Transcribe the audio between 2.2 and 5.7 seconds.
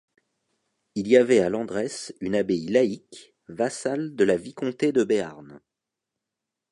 une abbaye laïque, vassale de la vicomté de Béarn.